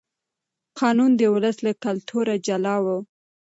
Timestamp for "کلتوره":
1.83-2.33